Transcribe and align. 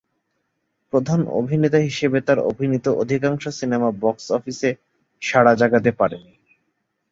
প্রধান 0.93 1.19
অভিনেতা 1.39 1.79
হিসেবে 1.79 2.17
তার 2.21 2.39
অভিনীত 2.49 2.85
অধিকাংশ 3.03 3.43
সিনেমা 3.59 3.89
বক্স 4.01 4.25
অফিসে 4.31 4.69
সাড়া 5.21 5.53
জাগাতে 5.55 5.91
পারে 5.91 6.17
নি। 6.17 6.33